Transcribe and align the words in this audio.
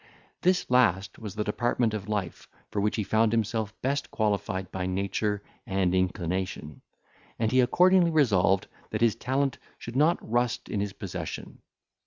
This 0.41 0.67
last 0.67 1.19
was 1.19 1.35
the 1.35 1.43
department 1.43 1.93
of 1.93 2.09
life 2.09 2.49
for 2.71 2.81
which 2.81 2.95
he 2.95 3.03
found 3.03 3.31
himself 3.31 3.79
best 3.83 4.09
qualified 4.09 4.71
by 4.71 4.87
nature 4.87 5.43
and 5.67 5.93
inclination; 5.93 6.81
and 7.37 7.51
he 7.51 7.61
accordingly 7.61 8.09
resolved 8.09 8.65
that 8.89 9.01
his 9.01 9.15
talent 9.15 9.59
should 9.77 9.95
not 9.95 10.17
rust 10.19 10.69
in 10.69 10.79
his 10.79 10.93
possession. 10.93 11.59